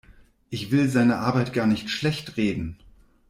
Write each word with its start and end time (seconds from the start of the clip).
Ich 0.49 0.71
will 0.71 0.89
seine 0.89 1.17
Arbeit 1.17 1.53
gar 1.53 1.67
nicht 1.67 1.91
schlechtreden. 1.91 2.75